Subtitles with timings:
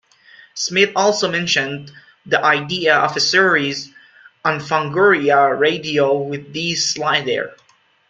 [0.55, 1.91] Smith also mentioned
[2.25, 3.93] the idea of a series
[4.43, 7.55] on Fangoria radio with Dee Snider.